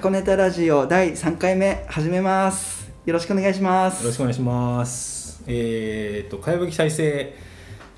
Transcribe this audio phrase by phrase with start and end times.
[0.00, 2.90] 箱ネタラジオ第3回目始めます。
[3.04, 4.00] よろしくお願いします。
[4.00, 5.42] よろしくお願いします。
[5.46, 7.34] えー、と、かやぶき再生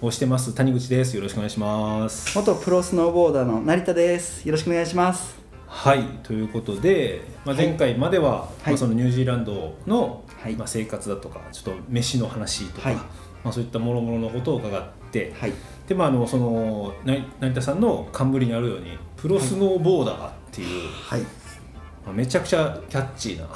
[0.01, 1.15] をしてます谷口です。
[1.15, 2.37] よろしくお願いします。
[2.37, 4.45] 元プロスノーボーダーの成田です。
[4.45, 5.37] よろしくお願いします。
[5.69, 7.69] はい、ということで、まあ、はい。
[7.69, 8.69] 前回までは、はい。
[8.71, 10.57] まあ、そのニュージーランドの、はい。
[10.57, 12.97] まあ、生活だとか、ちょっと飯の話とか、はい。
[12.97, 13.05] ま
[13.45, 14.83] あ、そういったもろもろのことを伺っ
[15.13, 15.53] て、はい。
[15.87, 21.21] で、まあ、あのそのな成田さんの冠にあるように、プロスノーボーダーっていう、はい。
[21.21, 21.42] まあ、
[22.11, 23.55] めちゃくちゃキャッチーな、は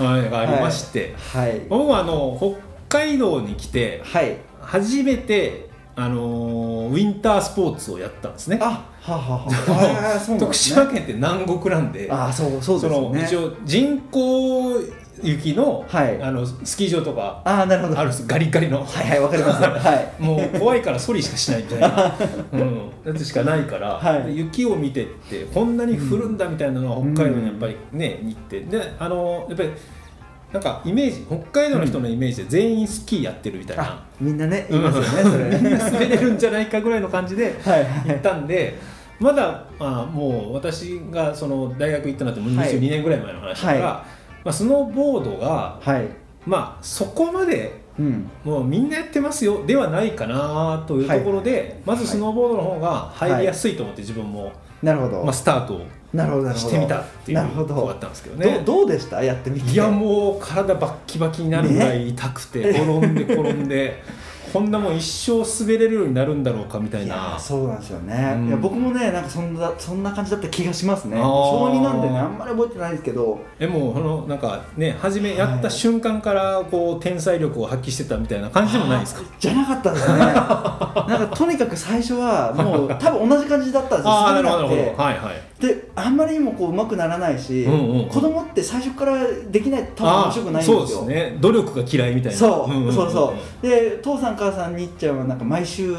[0.00, 1.14] い、はい、がありまして。
[1.32, 1.60] はい。
[1.68, 4.36] 僕はあの北海道に来てはい。
[4.60, 8.58] 初めて、あのーウィンタースポーツをやったんですね。
[8.60, 14.74] あはあはあは 徳島県って南国なんであーそうその一応人工
[15.22, 16.22] 雪の,、はい。
[16.22, 17.98] あのスキー場とかああなるほど。
[17.98, 19.62] あるガリガリの、はいはいわかります。
[19.62, 20.22] はい。
[20.22, 22.16] もう怖いからソリしかしないみたいな、
[22.52, 24.24] うん、やつしかないから、はい。
[24.24, 28.60] で雪を見てってこんなに降るんだみたいなのが北海道にやっぱりね、に行って。
[28.60, 29.70] であのやっぱり
[30.52, 33.82] なんかイメージ北海道の人のイメージで全員スキーやってるみたいな。
[33.84, 35.44] あ、みんなね言いますよねそれ。
[35.60, 38.78] みんな滑れるんじゃないかぐらいの感じではい行ったんで、
[39.20, 44.17] まだ、まあ、もう私がその大学行ったのってもうはい22年ぐらい前の話だから、はい
[44.48, 46.06] まあ、スノーボードが、はい。
[46.46, 48.30] まあ、そこまでうん。
[48.44, 55.22] もうみんなやってますよではないかなというところで、まずスノーボードの方が入りやすいと思って自分も、なるほど。
[55.24, 58.60] まあ、スタートをなるほどしてみたっていうこうだったんですけどね。
[58.60, 59.22] どうどうでした？
[59.22, 59.70] やってみて。
[59.72, 62.70] いやもう体バッキバキになるぐらい痛くて、ね。
[62.70, 64.02] 転んで転んで
[64.52, 67.36] こんなもん一生滑れるようになるんだろうかみたいな。
[67.36, 68.48] ーそうなんですよね、うん。
[68.48, 71.16] いや僕もねなんかそんなそんな感じだった気がしますね。
[71.18, 73.38] 小2なんでねあんまり覚えてないですけど。
[73.58, 79.20] でもそのなんかね初めやった瞬間からこう天才力を発揮してたみたいな感じでもないですか？
[79.20, 80.18] あーじゃなかったですね。
[80.24, 84.10] なんかとにかく最初はもう多分同じ感じだったんですよ。
[84.12, 84.94] ああなくて。
[84.96, 88.08] はいはいであんまりにもこう上手くならないし、うんうんうん。
[88.08, 90.86] 子供って最初からできないと多分面白くないんですよ。
[90.86, 91.38] そうですね。
[91.40, 92.38] 努力が嫌いみたいな。
[92.38, 93.66] そう,、んんんそうそう。
[93.66, 95.96] で父さん母さんにっちゃんはなんか毎週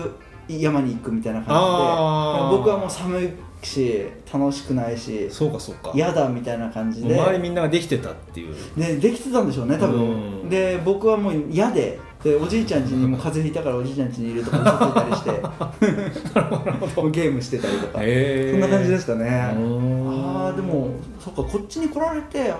[0.47, 3.29] 山に行くみたいな感じで僕はもう寒い
[3.61, 5.91] し楽しくないしそうかそうか。
[5.93, 7.19] 嫌だみたいな感じで。
[7.19, 8.55] 周りみんなができてたっていう。
[8.77, 10.49] でできてたんでしょうね多分、うん。
[10.49, 15.29] で僕はもう嫌ででおじいちゃん家にも風邪ひいたからおじいちゃん家にいるとか嘘ついたりして。
[17.11, 18.51] ゲームしてたりとか、へー。
[18.51, 19.29] そんな感じでしたね。
[19.29, 22.53] ああでもそっかこっちに来られて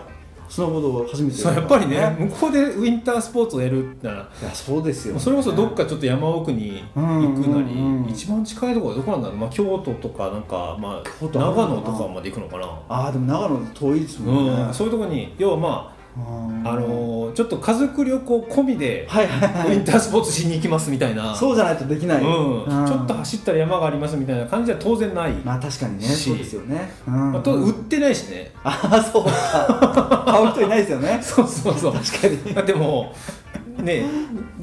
[0.50, 8.04] スノーボードを初めてやっぱりね向こうでウィンタースポーツをやるってならいやそうですよ、ね、それこそどっかちょっと山奥に行くなり、うんうん。
[8.04, 15.99] うん一番近いところはどこなんだろう、まあ、京都とかなんか、まあ、長野とかまで行くのかな、ああでも長野遠いですもんね、うん、そういうところに要はまうんあ、
[16.66, 19.76] あのーちょっと家族旅行込みではいはいはい。
[19.76, 26.06] ウィンタースポーツしに行きますみたいな、そうじゃないとできない、うん、ちょっと走ったら山がありますみたいな感じは当然ない、まあ確かにね。
[26.06, 26.30] し。
[26.30, 27.32] そうですよね、うん。
[27.34, 28.52] まあ、と売ってないしね。
[28.64, 30.24] ああそうか。
[30.26, 31.20] 買う人いないですよね。
[31.24, 31.94] そうそうそう。
[31.94, 32.54] 確かに。
[32.54, 33.14] だっても
[33.49, 33.49] う
[33.84, 34.06] ね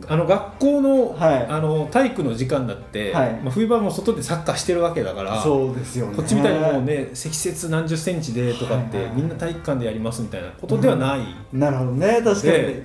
[0.09, 1.47] あの学校の,、はい。
[1.47, 3.33] あの体育の時間だって、はい。
[3.43, 6.17] まあ、冬場も外でサッカーしてるわけだからそうですよね。
[6.17, 11.21] こっちみたいにもうね積雪何十センチでとかって、はいはいみんな体育館でやりますみたいなことではない、
[11.53, 12.21] なるほどね。
[12.23, 12.35] 確かに。
[12.35, 12.85] そうで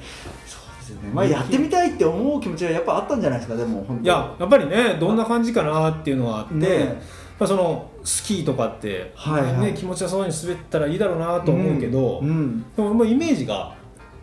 [0.82, 1.10] ですよね。
[1.14, 7.02] まあやってみたいって思う気持ちがやっぱあったんじゃないですかでも本当いややっぱりねどんな感じかなっていうのがあって、ね。
[7.40, 9.60] まあ、そのスキーとかって、はいはい。
[9.72, 12.28] ね、気持ちよさそうに滑ったらいいだろうなと思うけど、うん。
[12.28, 12.66] うん。
[12.76, 13.76] でももうイメージが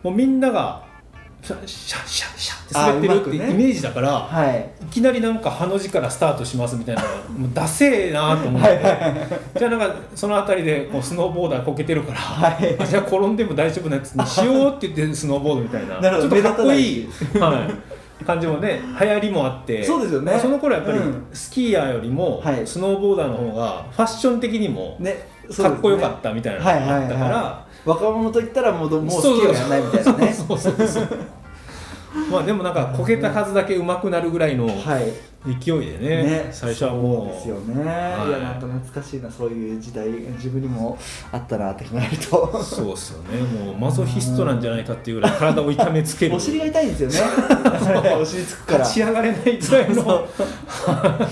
[0.03, 0.85] もうみんなが
[1.41, 4.69] シャッシャッシャッシャッって滑ってるってイメージだから、はい。
[4.83, 8.79] いきなりなんかハの字からスタートしますみたいなもうダセえなと思って。
[9.57, 12.77] じゃあなんかその辺りでこうスノーボーダーこけてるから、はい。
[12.79, 15.99] あじゃあ転んでも大丈夫なやつにしようって言ってスノーボードみたいな。
[16.01, 16.29] なるほど。
[16.29, 17.67] ちょっとかっこいいは
[18.21, 19.83] い、感じもね流行りもあって。
[19.83, 20.31] そうですよね。
[20.33, 21.27] まあその頃やっぱりうん。
[21.33, 22.67] スキーヤーよりもはい。
[22.67, 30.33] スノーボーダーの方がファッション的にもねかっこよかったみたいなのがあったから若者と言ったらもうどもう好きをやらないみたいなね。
[30.33, 31.07] そうそうそう
[32.31, 35.13] まあでもなんかこけた数だけ上手くなるぐらいのはい
[35.45, 37.27] 勢いでねね最初はもう。
[37.27, 38.29] ですよね、はい。
[38.29, 40.09] い、やなんか懐かしいなそういう時代。
[40.09, 40.97] 自分にも
[41.31, 42.61] あったなって考えると。
[42.61, 43.39] そうっすよね。
[43.41, 46.35] もうマゾヒストなんじゃないかっていうぐらい 体を痛めつける。
[46.35, 47.31] お尻が痛いんですよね。
[48.19, 48.79] お尻つくから。
[48.79, 50.27] 立ち上がれないぐらいの。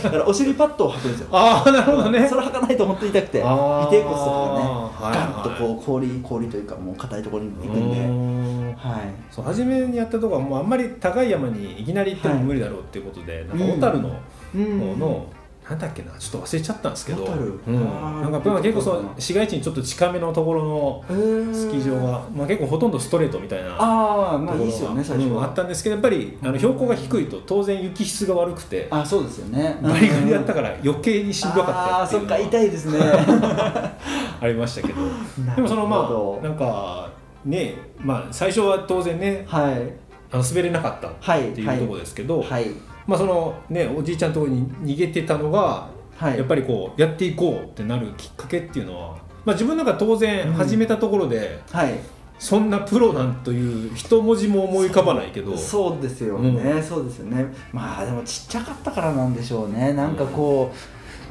[0.04, 1.28] だからお尻パッドを履くんですよ。
[1.32, 2.28] ああなるほどね。
[2.30, 4.66] それ履かないと本当に痛くて尾てい骨とかがね
[4.98, 5.18] はいはい。
[5.18, 8.78] ガンとこう氷氷というかもう硬いところに行くんで。
[8.78, 9.02] はい。
[9.32, 14.20] そう初めにやったとこはもうあんまり高い山にいきなり行っても無理だろうっていうことで、なんか小樽の
[14.56, 14.80] うん。
[14.80, 15.28] 方の
[15.70, 17.36] なんだっけなちょっと忘れちゃったんですけど、な
[18.30, 29.78] んかまあ結構そ市街地にちょっと近めのところのスキー場が、まあ、結構ほとんどストレートみたいなああまあところがいいですよね最初あったんですけどやっぱりあの標高が低いと当然雪質が悪くてあそうですよね。
[29.82, 33.00] ガリガリやったから余計にしんどかったあーそっかっていうのは痛いですね。
[34.40, 35.02] ありましたけど。
[35.54, 37.10] でもそのまあなんか
[37.44, 40.08] ねまあ最初は当然ねはい。
[40.32, 42.68] あの滑れなかったはいっていうところですけど、はい
[43.08, 46.38] まあそのねおじいちゃんのところに逃げてたのが、はい。
[46.38, 50.54] やっぱりこうやっていこうってなるきっかけっていうのは、まあ、自分なんか当然うん。
[50.54, 52.00] 始めたところで、はい。
[52.40, 55.58] そんなプロなんという一文字も思い浮かばないけど。
[55.58, 57.46] そうですよね、そうですよね。
[57.72, 59.94] まあでもちっちゃかったからなんでしょうね。
[59.94, 60.72] なんかこ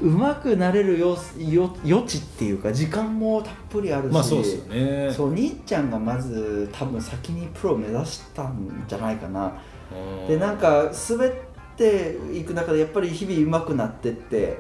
[0.02, 5.12] う、うまくなれるよよ余地っていうか時間もたっぷりあるし、まあそうですよね。
[5.12, 9.46] そう兄ちゃんがまず多分先にプロを目指したんじゃないかな。
[9.46, 11.31] うんでなんか滑
[11.76, 14.58] っていく中でやっぱり日々上手くなってって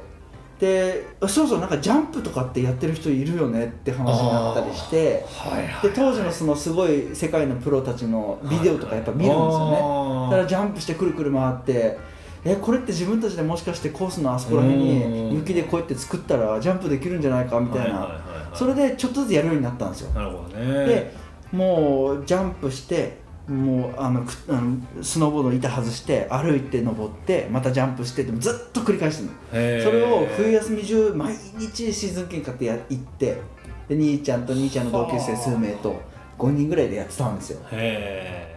[0.60, 9.78] でそうそうなんかジャンプとかってやってる人いるよねって話になったりしてはいはいで当時のそのすごい世界のプロたちのビデオとかやっぱ見るんですよね。
[9.78, 11.98] よだからジャンプしてくるくる回って
[12.44, 18.20] えこれって自分たちでもしかしてコースのあそこら辺うんに雪でこうやって作ったらジャンプできるんじゃないかみたいな。
[18.54, 20.12] それでちょっとずつやるようになったんですよ。
[20.14, 20.86] なるほどね。
[20.86, 21.12] で
[21.52, 29.84] もうジャンプしてもうあのくあのスノーボードの板外して歩いて登ってまたジャンプしてってずっと繰り返してるの。
[29.84, 33.40] それを冬休み中毎日シーズン券買ってや行って
[33.88, 36.00] で兄ちゃんと兄ちゃんの同級生数名と
[36.38, 37.60] 5人ぐらいでやってたんですよ。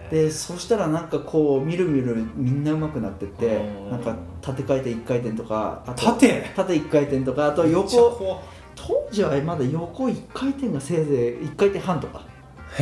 [0.09, 3.91] でそしたらなんかこうみるみるみんな上手くなってってうん。
[3.91, 6.51] なんか縦回転1回転とかあと縦？
[6.55, 8.41] 縦1回転とかあと横
[8.75, 12.23] 当時はまだ横1回転がせいぜい1回転半とか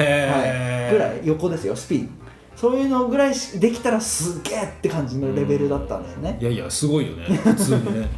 [0.04, 2.10] はい、ぐらい横ですよスピン
[2.58, 6.40] そういうのぐらいしできたらすげえって感じのレベルだったんですね。
[6.42, 7.26] いやいやすごいよね。
[7.38, 8.10] 普通にね。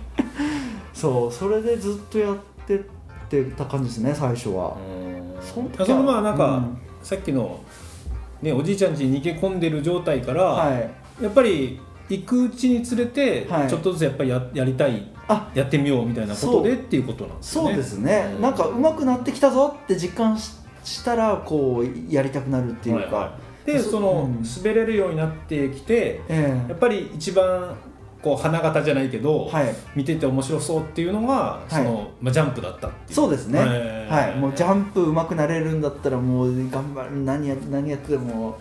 [0.93, 2.79] そうそれでずっとやってっ
[3.29, 4.77] てた感じですね最初は、
[5.41, 6.77] そのそのまあなんか、うん。
[7.03, 7.59] さっきの、
[8.41, 10.89] ね、おじいちゃん家に逃げ込んでる状態から、はい。
[11.21, 11.79] やっぱり
[12.09, 13.69] 行くうちにつれて、はい。
[13.69, 17.69] ちょっとずつやっぱりややりたいあやってみようみたいなことでっていうことなんですよね。
[17.69, 18.55] そうですね、うんなん。
[18.55, 20.51] か上手くなってきたぞって実感し
[20.83, 23.71] したらこうやりたくなるっていうか、はいはい。
[23.71, 24.43] でそその、うん。
[24.43, 27.75] 滑れるようになってきてえやっぱり一番
[28.21, 29.75] こう花形じゃないけど、えはい。
[29.95, 31.73] 見てて面白そうっていうのが、い。
[31.73, 33.15] そのまあ、ジャンプだったっていう。
[33.15, 33.59] そうですね、
[34.09, 37.23] はい、もうジャンプ上手くなれるんだったらもう頑張る。
[37.23, 38.59] 何や何やってても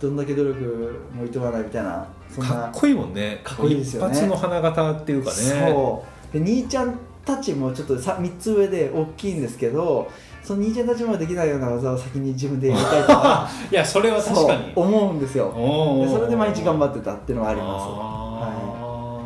[0.00, 2.50] どんだけ努力もいとわないみたいなそんな。
[2.50, 3.40] かっこいいもんね。
[3.44, 4.12] かっこいいですよね。
[4.12, 5.36] 一発の花形っていうかね。
[5.36, 6.32] そう。
[6.32, 10.10] で兄ちゃんたちもちょっとさ3つ上で大きいんですけど
[10.46, 13.48] その兄ちゃんたちもできないような技を先に自分でやりたいとか。
[13.68, 14.72] いやそれは確かに。
[14.76, 15.52] 思うんですよ。
[15.52, 17.84] でそれで毎日頑張ってたっていうのはあります。
[17.88, 19.20] あ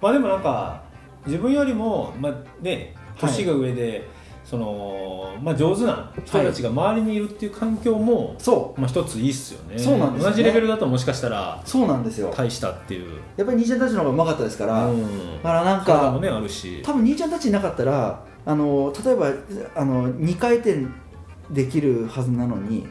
[0.00, 0.02] ー。
[0.02, 0.82] まあでもなんか
[1.24, 4.06] 自分よりも、まあね、年が上で、
[4.44, 9.78] そのまあ、上手な人たちが周りにいるっていう環境も、そまあ、一ついいっすよね。
[9.78, 10.36] そうなんですよね。
[10.36, 12.30] 同じレベルだともしかしたらうそうなんですよ。
[12.36, 13.20] 大したっていう。
[13.38, 15.02] やっぱり兄ちゃんたちの方がうまかったですから、うん。
[15.42, 16.82] だからなんかねあるし。
[16.82, 19.26] 多分兄ちゃんたちいなかったらあの例えば
[19.74, 20.86] あの2回転
[21.50, 22.86] できるはずなのに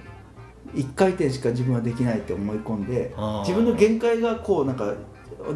[0.76, 4.94] 1回転しか自分はできないって思い込んで自分の限界がこうなんか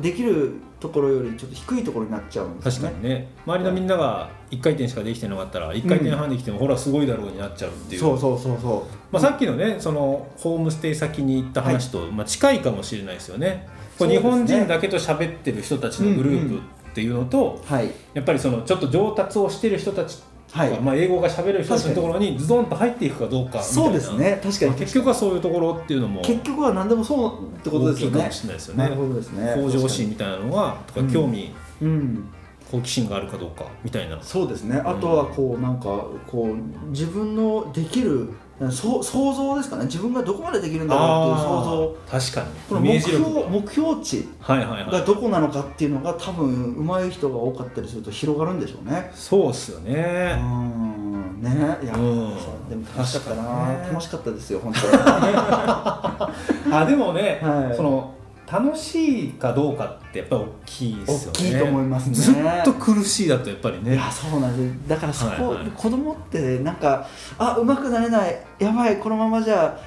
[0.02, 2.90] できるところよりちょっと低いところになっちゃうんですよね。
[2.90, 3.28] 確かにね。
[3.46, 8.02] 周りのみんなが1回転しかできてなかったら1回転半できても、ほらすごいだろうになっちゃうっていう。
[8.02, 8.96] そうそうそうそう。
[9.12, 13.68] まあ、さっきのねそのホームステイ先に行った話と、まあ、近いかもしれないですよね。
[14.00, 14.58] これ日そうですね。
[14.58, 16.60] 本人だけと喋ってる人たちのグループっ
[16.94, 17.92] ていうのと、はい。
[18.14, 20.80] やっぱりそのちょっと上達をしてる人たちはい。
[20.82, 23.64] まあ、英語が喋れる人たちのところにズドンと入っていくかどうかみたいな。
[23.64, 24.40] そうですね。
[24.44, 24.72] 確かに。
[24.72, 28.20] まあ結局はそういうところっていうのも結局は何でもそうってこと大ですよね。
[28.20, 28.84] かもしれないですよね。
[28.84, 29.54] なるほどですね。
[29.56, 32.30] 向上心みたいなのがとか興味、うん。
[32.70, 34.22] 好奇心があるかどうかみたいな。
[34.22, 34.82] そうですね。
[34.84, 35.86] あとはこうなんか
[36.28, 38.30] こう自分のできる
[38.70, 39.86] 想像ですかね。
[39.86, 42.20] 自分がどこまでできるんだろうっていう想像。
[42.20, 44.92] 確かこの目標目標値はいはいはい。
[44.92, 49.10] がどこなのかっていうのが多分上手い人が多かったりすると広がるんでしょうね。
[49.16, 51.42] そうっすようね、ん。
[51.42, 51.78] ね。
[51.82, 52.38] いや、うん。
[52.38, 54.94] そうでも楽しかったな、楽しかったですよ本当に。
[56.72, 57.76] あでもね、はい。
[57.76, 58.14] その
[58.52, 61.38] 楽しいかどうかってやっぱり大きいですよね。
[61.40, 62.16] 大きいと思いますね。
[62.16, 63.94] ずっと苦しいだとやっぱりね。
[63.94, 64.90] いやそうなんです。
[64.90, 65.72] だからそこ、はいはい。
[65.76, 68.44] 子供ってなんかあ上手くなれない。
[68.60, 69.80] やばいこのままじゃ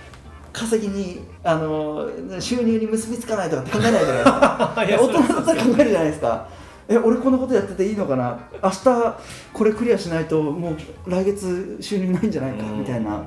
[0.52, 2.08] 稼ぎにあの
[2.40, 4.84] 収入に結びつかないとかって考えないじゃないですか。
[4.86, 6.48] いや大人だったら考えるじゃないですか
[6.88, 8.38] え俺こんなことやってていいのかな？
[8.62, 9.14] 明日
[9.52, 12.78] これクリアしないともう来月収入ないんじゃないかうん。
[12.80, 13.22] みたいな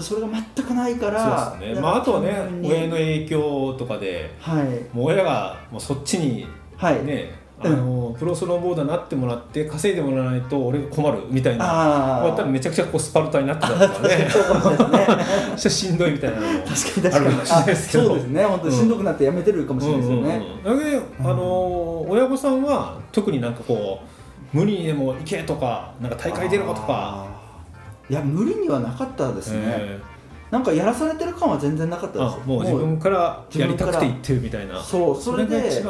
[0.00, 2.32] それが全くないからそうですね、まあ、あとはね
[2.62, 4.96] 親の影響とかではい。
[4.96, 6.46] もう親がもうそっちに
[6.76, 7.30] はい、ね、
[7.64, 11.64] あのプロスノーボーダーになってもらって稼いでもらわないと俺が困るみたいな。
[11.64, 14.28] あ終わったらめちゃくちゃこうスパルタになってたとかね。
[15.56, 17.14] そし しんどいみたいなのも確かに確かに。
[17.14, 18.04] あるかもしれないですけど。
[18.04, 18.44] あそうですね。
[18.44, 20.84] 本当にしんどくなってやめてるかもしれないですよね、うんうんうん。
[20.84, 24.00] だけど、あの親御さんは特になんかこ
[24.54, 27.26] う無理にでも行けとかなんか大会出ろとか、
[28.10, 30.00] いや無理にはなかったですね、え
[30.50, 32.42] なんかやらされてる感は全然なかったーです。
[32.42, 34.82] あもう自分からやりたくて行ってるみたいな。
[34.82, 35.82] そうそれで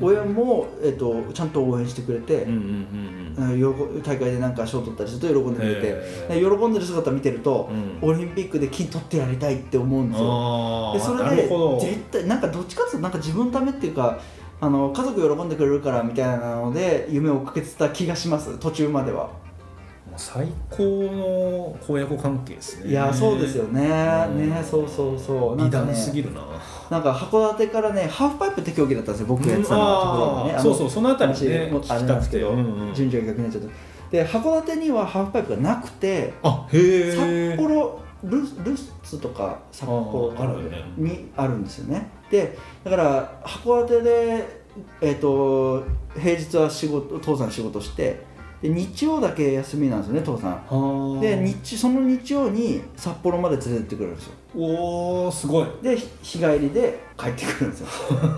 [0.00, 7.70] 親も、えっとちゃんと応援してくれて、うんうん大会でなんか賞取ったりすると喜んでくれて、へで喜んでる姿見てると、
[8.02, 8.08] うん。
[8.08, 10.92] オリンピックで金取ってやりたいって思うんですよ。
[10.94, 11.42] でそれで
[11.80, 14.18] 絶対なんかどっちかっていうとなんか自分のためっていうか
[14.60, 19.30] あの家族喜んでくれるからみたいなので夢を追っかけてた気がします途中までは、
[20.20, 22.90] 最高の親子関係ですね。
[22.90, 23.80] いやそうですよね。
[24.28, 24.50] うん。
[24.50, 25.56] ねそうそうそう。
[25.56, 26.42] なん美かね談すぎるな。
[26.90, 30.62] なんか函館からねハーフパイプって競技だったんですよ僕がやってたのはところがね。
[30.62, 32.76] そうそうそのあたり話ねもあれなんですけど、聞きたくて。
[32.76, 32.94] うんうん。
[32.94, 33.68] 順序が逆になっちゃった。
[34.10, 42.10] で函館にはハーフパイプがなくてあへ札え幌ルルッツとか札幌あるにあるんですよね。
[42.30, 44.62] でだから函館で、
[45.00, 45.84] えー、と
[46.18, 48.24] 平日は仕事父さん仕事して
[48.62, 51.20] で日曜だけ休みなんですよね父さん。
[51.20, 54.32] で日その日曜に札幌まで連れてってくれるんですよ。
[54.54, 55.66] おおすごい。
[55.82, 57.86] でひ日帰りで帰ってくるんですよ。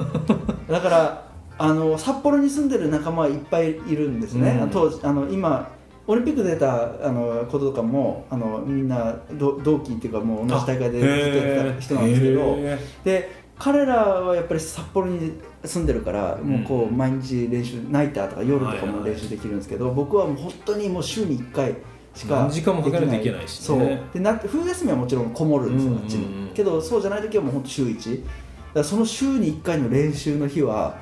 [0.70, 1.24] だから
[1.58, 4.70] あの札幌に住んでる仲間はいっぱいいるんですね、うん。
[4.70, 5.68] 当時あの今
[6.06, 12.40] オリンピック出たあのこととかもあのみんなど同期っていうかもう同じ大会でずっとやってた人なんですけど。
[12.58, 15.34] へで彼らはやっぱり札幌に
[15.64, 21.76] 住んでるから、もうこう毎日練習ナイターとか夜とかも練習できるんですけど、僕はもう本当にもう週に1回
[22.14, 23.66] しか何時間もかけないといけないしね。
[23.66, 24.00] そう。
[24.12, 28.30] でな冬休みはもちろんこもるんですよ、うんあっちにけどそうじゃない時はもう本当週1だか
[28.74, 30.98] らその週に1回の練習の日は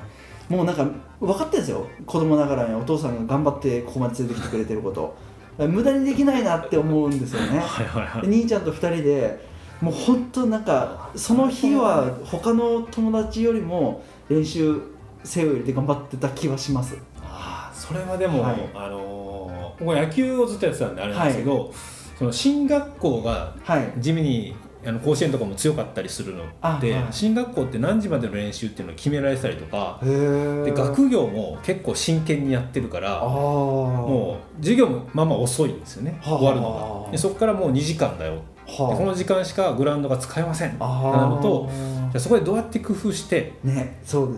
[0.49, 0.87] もうなんか
[1.19, 1.87] 分かってるんですよ。
[2.05, 5.15] 子供ながらにお父さんが頑張ってここまで連れてきてくれてること。
[5.57, 7.59] 無駄にできないなって思うんですよね。
[7.59, 8.21] はいはいはい。
[8.21, 9.45] で兄ちゃんと2人で
[9.81, 14.81] もう本当なんかその日は他の友達よりも練習
[15.23, 16.97] 精を入れて頑張ってた気はします。
[17.21, 18.69] あーそれはでも、はい。
[18.73, 21.73] あのー僕野球をずっとやってたんであれなんですけど、
[22.19, 23.93] その進学校がはい。
[23.99, 26.69] 地味にあの甲子園とかも強かったりするので、あ
[27.03, 27.13] はい。
[27.13, 36.37] 進学校って何時までの練習っていうのを決められてたりとかで学業も結構真剣にやってるからああもう授業もまあまあ遅いんですよねはあ。
[36.37, 37.11] 終わるのが。
[37.11, 38.41] でそこからもう2時間だよ。
[38.67, 38.95] ではあ。
[38.97, 43.53] この時間しかグラウンドが使えませんあなるとーじゃあそこでどうやって工夫して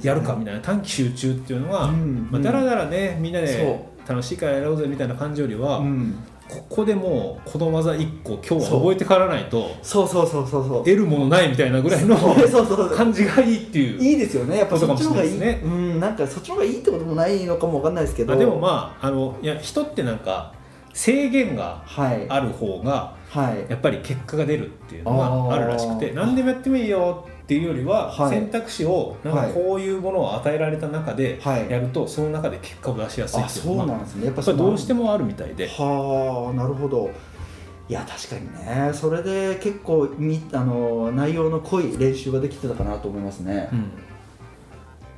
[0.03, 6.15] やるかみたいな短期集中っていうのは、うんまあ、だらだらねみんなでそ楽しいからやろうぜみたいな感じよりは、うん。
[6.50, 10.84] ここでもうこの技1個今日は覚えてからないとそうそうそうそうそう。
[10.84, 12.15] 得るものないみたいなぐらいの
[12.96, 14.03] 感じがいいっていう。
[14.03, 14.58] いいですよね。
[14.58, 15.39] やっぱそっちの方がいい。
[15.39, 18.34] そうんなんかそっちの方がいいってこともないのかもわかんないですけど。
[18.34, 20.53] あでもまああのいや人ってなんか
[20.94, 22.30] 制限がはい。
[22.30, 23.65] ある方がはい。
[23.72, 25.18] やっぱり結果が出るっていうの
[25.50, 28.29] があるらしくて何でもやってもいいよっていうよりは、はい。
[28.29, 29.53] 選択肢をなんかはい。
[29.53, 31.69] こういうものを与えられた中ではい。
[31.69, 33.93] やると、その中で結果を出しやすいいうのが。
[33.93, 34.25] なんですね。
[34.27, 35.67] やっぱりどうしてももあるみたいで。
[35.67, 37.12] はあなるほど。
[37.89, 38.91] いや確かにね。
[38.93, 43.67] それで結構みあの内容の濃い練習ができてたかなと思いますね。
[43.73, 43.89] うん、まあ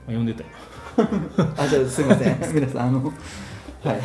[0.07, 0.47] 読んでたよ。
[1.57, 2.37] あじゃあすいません。
[2.53, 3.13] 皆さんあの
[3.83, 3.99] はい。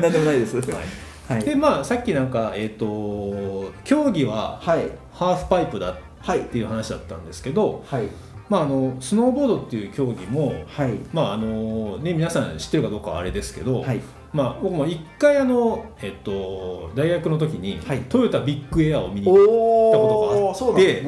[0.00, 0.56] 何でもないです。
[0.56, 1.44] はい。
[1.44, 4.90] でまあさっきなんかえっ、と競技ははい。
[5.12, 6.44] ハーフパイプだっはい。
[6.44, 8.08] ていう話だったんですけど、はい。
[8.48, 10.94] まあ、あのスノーボードっていう競技も、はい。
[11.12, 14.00] まああのね、皆さん知ってるかどうかはあれですけど、はい。
[14.32, 18.00] まあ、僕も一回あの、えっと、大学の時に、はい。
[18.02, 21.02] トヨタビッグエアを見に行っおたことがあって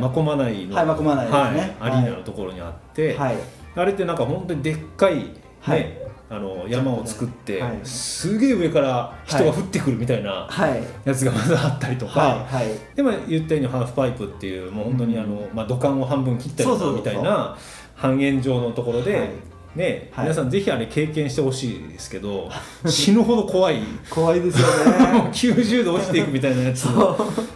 [0.00, 3.36] 真駒内の、はいはいアリーナのところにあって、はい。
[3.76, 5.24] あれってなんか本当にでっかい、ね
[5.60, 7.80] はいあの山を作って、はい。
[7.82, 10.80] すげえ上から人が降ってくるみたいなはい。
[11.04, 12.66] やつがまずあったりとか、はいはい。
[12.94, 17.58] でも言ったようにハーフパイプっていうもう本当にあの、まあ、土管を半分切ったりみたいな
[17.96, 19.28] 半円状のところで、はい
[19.74, 20.24] ねはい。
[20.26, 22.48] 皆さんぜひあれ経験してほしいですけど
[22.86, 23.80] 死ぬほど怖い。
[24.08, 24.68] 怖いですよ
[25.12, 26.90] もうね90度落ちていくみたいなやつそ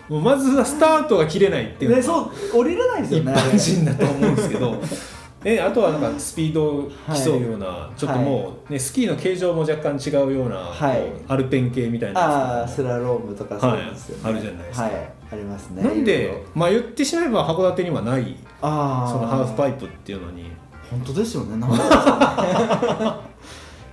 [0.08, 4.82] もうまずはスタートが切れないっていうねそう降りれないですよ一ね般人だと思うんですけど。
[5.44, 6.90] えあとはなんかスピードを
[7.24, 11.12] 競うような、ちょっともう、ね、スキーの形状も若干違うような、はい。
[11.28, 14.84] アルペン系みたいなああやつスラロームとかそうですよね、はいあるじゃないですか。
[14.86, 15.12] はい。
[15.32, 15.82] ありますね。
[15.82, 20.50] なんでろ、まあ、言ってしまえば函館にはないああそのハーフパイプっていうのに。
[20.90, 21.56] 本当ですよね。
[21.56, 21.76] なんか。
[22.42, 23.34] ね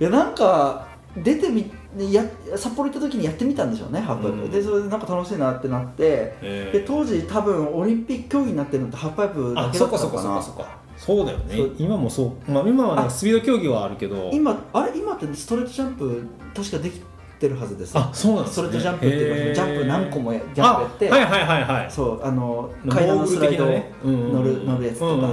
[0.00, 1.70] いやなんか出てみ
[2.10, 2.24] や
[2.56, 4.50] 札幌行った時にやってみたんでしょうねハーフパイプ、うん。
[4.50, 6.34] でそれでなんか楽しいなってなって。
[6.40, 10.22] えで当時多分オリンピック競技になってるのってハーフパイプだあけだそったのかな。
[10.22, 11.56] そっかそっかそうだよね。
[11.78, 14.30] 今もそう、まあ、今はねあスピード競技はあるけど。
[14.32, 14.96] 今あれ？
[14.96, 17.00] 今ってストレートジャンプ確かでき
[17.40, 18.68] てるはずですあそうなんですね。
[18.68, 21.90] ストレートジャンプっていうかジャンプ何個もやジャンプやって、あはいはいはいはい。
[21.90, 25.28] そうあの階段のスライド乗る乗るやつとか、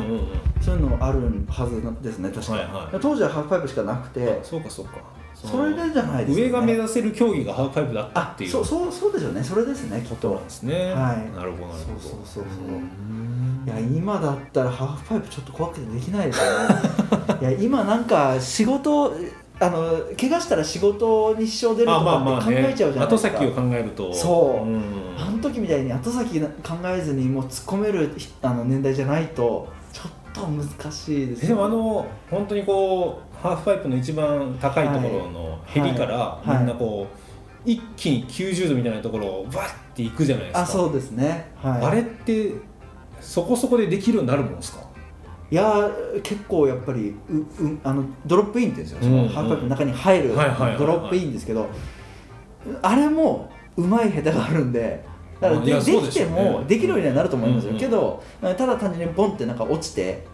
[0.60, 3.00] そういうのあるはずですね確か、はいはい。
[3.00, 4.40] 当時はハーフパイプしかなくて。
[4.42, 8.50] そうかそうかそれでじゃないですか、ね、上が目指せる競技がハーフパイプだったあっていう。
[8.50, 9.44] そうそうそうでしょうね。
[9.44, 10.92] それですねきっことなんですね。
[10.92, 11.36] はい。
[11.36, 12.00] なるほどなるほど。
[12.00, 12.76] そうそうそうそう。
[12.76, 16.76] うんいや今だったらハーフパイプちょっと怖くてできないですよね。
[17.42, 19.14] いや今なんか仕事
[19.60, 24.14] あの怪我したら仕事に支障出るとあまあまあかって考えねちゃうじゃないですか、後先を考えると。
[24.14, 24.68] そう。
[24.68, 24.82] うん。
[25.20, 26.48] あの時みたいに後先考
[26.86, 36.58] えずにもう突っ込めるあの年代じゃないとちょっと難しいですでもあの本当にこうハーフパイプの一番高いところのヘリからはい。
[36.60, 37.08] みんなこ
[37.66, 40.62] う一気に90度みたいなところをバッていくじゃないですか。
[40.62, 42.54] あそうですね、はい、あれって
[43.22, 44.88] そこそこでできるようになるもんですか？
[45.52, 49.30] いやー結構やっぱりううあのドロップインって言うんですよ、そのうん。
[49.30, 50.36] ハーフパイプの中に入る
[50.78, 51.68] ドロップインですけど、
[52.82, 55.04] あれもうまい下手があるんで
[55.42, 60.26] だからでできてもできるようにはなると思いますよ、うんうんけどただ単純にボンってなんか落ちて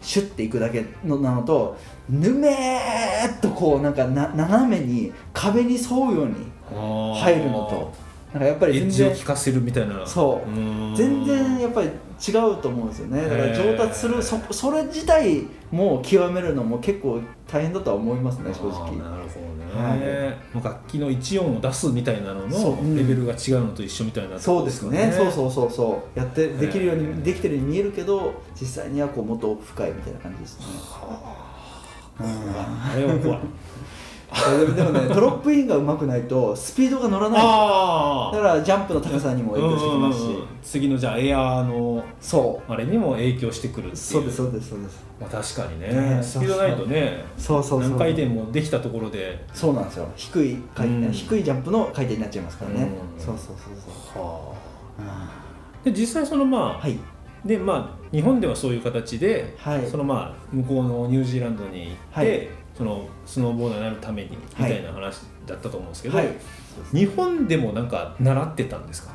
[0.00, 1.76] シュッていくだけのなのと
[2.08, 6.34] ぬめーっとこうなんかな斜めに壁に沿うように
[6.70, 8.04] 入るのと。
[8.34, 10.04] なんかやっぱり全然効かせるみたいな。
[10.04, 10.96] そう。
[10.96, 13.22] 全然やっぱり違うと思うんですよね。
[13.22, 18.96] だから上達するそそれ自体も極めるのも結構大変だとは思いますね正直。
[18.96, 20.56] なるほどね、はい。
[20.56, 25.12] もう楽器の一音を出すみたいなののレベルが違うのと一緒みたいなそうですね。
[25.16, 26.18] そううそうそうそう。
[26.18, 30.66] やってできるようにできてるように見えるけど実際にはこうもっと奥深いみたいな感じですね。
[30.92, 31.53] あ
[32.20, 33.40] れは怖い。
[34.74, 37.40] でもねドロップインが上手くないとスピードが乗らない。
[37.40, 40.22] あだからジャンプの高さにも影響してきますし。
[40.22, 42.72] うんうんうん次のじゃあエアーのそう。
[42.72, 43.96] あれにも影響してくるっていう。
[43.96, 45.04] そうですそうですそうです。
[45.20, 45.88] まあ、確かにね。
[45.88, 47.90] ねスピードないとねそうそうそう。
[47.90, 49.44] 何回転もできたところで。
[49.52, 50.08] そうなんですよ。
[50.16, 51.12] 低い回転、うん。
[51.12, 53.22] 低いジャンプの回転になっちゃいますからね、うん。
[53.22, 53.56] そうそうそう
[54.14, 54.22] そう。
[54.22, 54.54] は
[55.00, 55.84] あ。
[55.84, 56.98] で実際そのまあ、ーはい
[57.44, 59.86] でまあ日本ではそういう形で、はい。
[59.86, 62.48] そのまあ向こうのニュージーランドに行って、はい。
[62.76, 66.28] そのスノーボーダーになるためにみはいたいな話だったと思うんですけど、はい。
[66.92, 69.12] 日本でもなんか習ってたんですか？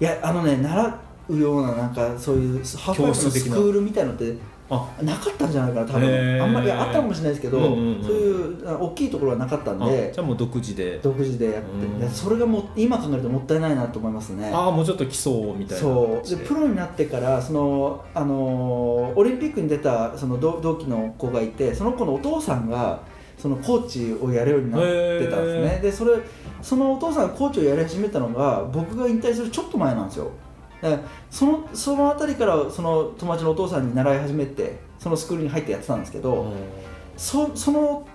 [0.00, 4.34] いやあのね習うようななんかそういうハーフのスクールみたいのって
[4.70, 6.42] あなかったんじゃないかな多分。
[6.42, 10.98] あんまりあったかもしれないですけど、うんうんうんそういうあ大きいところはなかったんあでじゃあもう独自で。
[11.02, 12.10] 独自でやってうん。
[12.10, 14.50] それがもう今考えるともったいないなと思いますね。
[14.52, 15.82] ああもうちょっと基礎みたいな。
[15.82, 16.28] そう。
[16.28, 23.02] で形プロになってからその、あのーオリンピックに出たその同同期の子がいてその子のお父さんが
[23.38, 25.80] そのコーチをやるようになってたんですね。
[25.82, 26.12] でそれ
[26.62, 30.30] そのお父さんがコーチをやり始めたのが僕が引退するちょっと前なんですよ
[30.84, 36.52] だからそのその辺りからその友達のお父さんに習い始めてそのスクールに入ってやってたんですけど、うん。
[37.16, 38.06] そその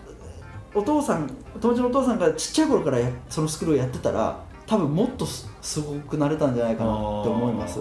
[0.76, 1.28] お父さん
[1.60, 7.80] 友達のお父さんがちっちゃい頃からやそのスクールをやってたら多分もっとすすごくなれたんじゃないかなって思います。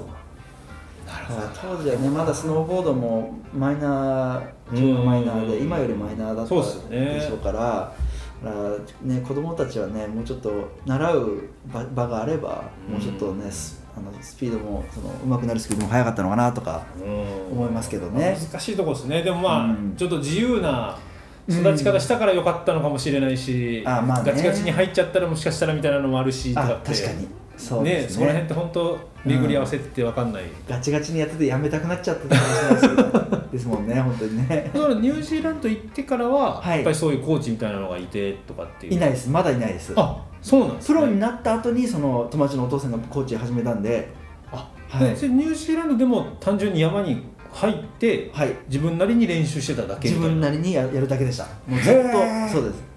[1.07, 1.41] なるほど。
[1.41, 1.49] はい。
[1.61, 5.65] 当時はねまだスノーボードもマイナー中のマイナーでうん。
[5.65, 6.55] 今よりマイナーだった
[6.89, 7.95] でしょうから
[8.43, 13.78] だからね、子供たちはねもうちょっと習う場場があればもうちょっとね、すあの
[14.21, 17.53] スピードもその上手くなるスピードも速かったのかなとかうん。
[17.53, 18.37] 思いますけどね。
[18.51, 19.23] 難しいところですね。
[19.23, 19.95] でもまあ、うん。
[19.97, 20.99] ちょっと自由な
[21.49, 24.33] 育ち方したから良かったのかもしれないし、あまあね。
[24.33, 27.29] ガチガチに入っちゃったらもしかしたらみたいなのもあるしとかあって確かに。
[27.57, 28.03] そうね。
[28.03, 34.71] ねその辺って本当巡り合わせって分かんない、ガチガチにやっててやめたくなっちゃったかもしれないですけどですもんね 本当にね。
[34.73, 36.77] だからニュージーランド行ってからは、はい。
[36.77, 38.95] やっぱりそういうコーチみたいなのがいてとかっていう。
[38.95, 39.29] いないです。
[39.29, 39.93] まだいないです。
[39.97, 40.99] あそうなんですね。
[40.99, 44.09] プロになった後にその友達のお父さんがコーチ始めたんで。
[44.53, 45.09] あ、はい。
[45.11, 47.23] ニュージーランドでも単純に山に
[47.53, 48.55] 入ってはい。
[48.69, 51.45] 自分なりに練習してただけみ自分なりにややるだけでした。
[51.67, 52.19] もうずっと
[52.53, 52.89] そうです。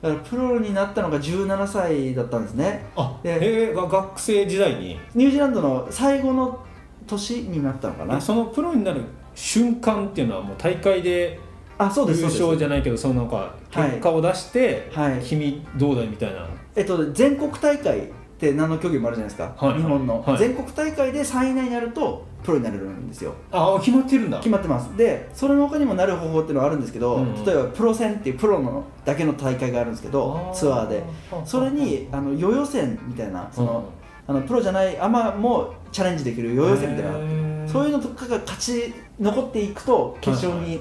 [0.00, 2.86] だからプロになったのが17歳だったんですね。
[2.96, 4.98] あで学生時代に。
[5.14, 6.64] ニュージーランドの最後の
[7.06, 8.16] 年になったのかな。
[8.16, 9.02] えそのプロになる
[9.34, 11.40] 瞬間っていうのはもう大会で
[11.78, 12.20] あそうです。
[12.20, 13.90] 優勝じゃないけどそのなんかはい。
[13.90, 15.20] 結果を出して、はい。
[15.20, 16.46] 君どうだいみたいな
[16.78, 19.72] えっと全国大会って何の競技もあるじゃないですか、はい。
[19.72, 20.38] はい日本の、はい。
[20.38, 23.34] 全国大会で3位以内になるとプロになれるんですよ。
[23.50, 24.38] あ決まってるんだ。
[24.38, 24.96] 決まってます。
[24.96, 31.02] でそれの他にもなる方法っていうのはあるんですけど、うん例えばプロ戦っていうプロのだけの大会があるんですけどツアーで。
[31.44, 33.84] それにあの予予選みたいなその、
[34.28, 37.48] あのプロじゃないアマもチャレンジできる予予選みたいな。
[37.66, 40.80] そういうのとかが勝ち残っていくと決勝に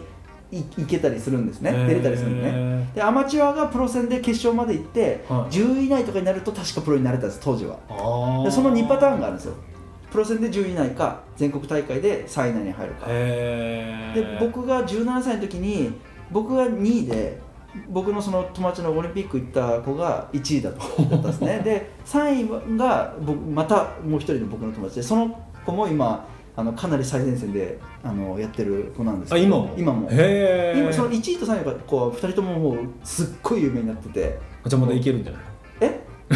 [0.52, 1.72] い,、けたりするんですね。
[1.88, 2.90] 出れたりするんでね。
[2.96, 5.54] でアマチュアがプロ戦で決勝まで行って、はい。
[5.54, 7.76] 10位以内とかになると確かプロになれたんです当時は。
[8.44, 9.56] でその2パターンがあるんですよ。
[10.10, 13.06] プロ戦で10位以内か全国大会で3位以内に入るか。
[13.10, 15.92] へで僕が17歳の時に
[16.32, 17.40] 僕が2位で
[17.90, 21.60] 僕のその友達のオリンピック行った子が1位だったんですね。
[21.64, 26.26] で3位が僕またもう一人の僕の友達でその子も今
[26.58, 29.74] あのかなり最前線であのやってる子なんですあ今も？
[29.78, 30.10] 今も。
[30.12, 34.38] 今その1位と3位がこう2人とももうすっごい有名になってて。
[34.66, 35.42] じゃあまだいけるんじゃない？
[35.82, 36.02] え？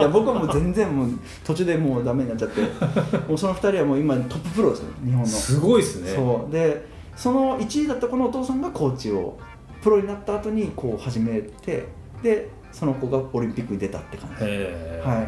[0.00, 1.10] いや僕はもう全然もう
[1.44, 2.62] 途中でもうダメになっちゃって。
[3.28, 5.26] もうその2人はもう今トッププロですよ日本の。
[5.26, 6.10] すごいですね。
[6.14, 6.52] そう。
[6.52, 9.38] でその1位だった子のお父さんがコーチを
[9.82, 11.84] プロになった後にこう始めて
[12.22, 14.44] でその子がオリンピックに出たって感じ。
[14.44, 15.26] へはい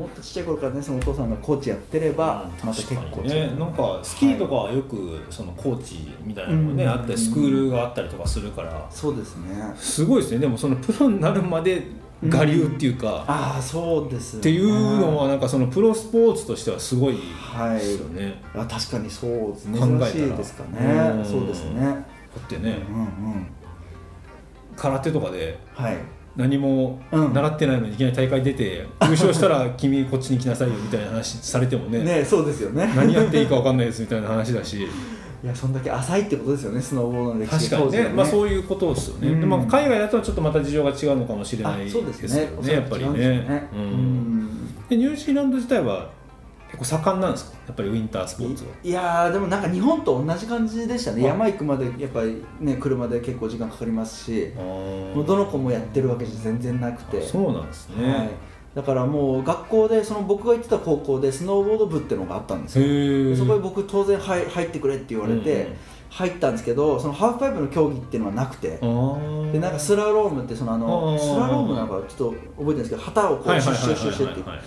[0.00, 3.54] もっとちっちゃい頃からねそのお父さんがコーチやってればまた結構ね。
[3.58, 8.86] なんかスキーとかはよくそのコーチみたいなのもね、うんあったりスクールがあったりとかするから。
[8.90, 9.74] そうですね。
[9.76, 10.38] すごいですね。
[10.38, 11.82] でもそのプロになるまで
[12.22, 14.40] 我流っていうか、ああそうですね。
[14.40, 19.78] っていうのはなんかそのプロスポーツとしてはすごいはいですよね、あ確かにそうですね。
[19.78, 21.24] 考珍しいですかうねん。
[21.24, 21.80] そうですね。
[21.82, 23.04] だってね、うんう
[23.36, 23.46] ん。
[24.76, 25.96] 空手とかではい
[26.36, 32.92] 何もうん習ってないのにいきなり大会出て、優勝したら君こっちに来なさいよみたいな話されてもねねそうですよね。
[32.94, 34.86] 何やっていいか分かんないですみたいな話だし。
[35.42, 38.10] いやそんだけ浅いってことですよねスノーボードの歴史確かにね。
[38.10, 39.40] まあ、うそういうことですよね、うん。
[39.40, 42.74] でまあ、海外だとちょっとまた事情が違うのかもしれないあそうですけどね。
[42.74, 43.68] やっぱりね。
[43.74, 44.50] うん。
[44.86, 46.10] でニュージーランド自体は
[46.70, 47.56] 結構盛んなんですか？
[47.66, 48.70] やっぱりウィンタースポーツは。
[48.82, 51.24] いやーでもなんか日本と同じ感じでしたね。
[51.24, 51.28] あ。
[51.28, 57.20] 山行くまでやっぱりね車で結構時間かかりますしももうどの子もやってるわけじゃ全然なくて。
[57.22, 58.30] そうなんですね、はい、
[58.74, 63.36] だからもう学校でその僕が行ってた高校でスノーボード部っていうのがあったんですよ。
[63.36, 65.76] そこで僕当然入入ってくれって言われて、うんうん。
[66.10, 68.78] 入ったんですけどそのハーフパイプの競技っていうのはなくて。
[69.52, 71.18] でなんかスラロームってそのああのー。
[71.18, 74.60] スラロームなんかちょっと覚えてるんですけど旗をこうシュッシュッシュッシュッってはい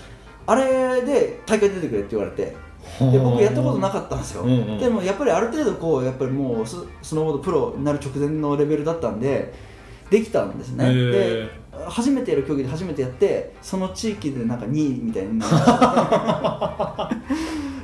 [0.45, 2.55] あれで大会出てくれって言われて
[2.99, 4.77] で僕やったことなかったんですよ、うんうん。
[4.77, 9.53] でもやっぱりある程度こうやっぱりもうススノーボードプロになる直前のレベルだったんで
[10.09, 10.85] できたんですね。
[10.85, 11.11] へー。
[11.11, 17.09] で初めてやる競技で初めてやってその地域でなんか2位みたいになりました。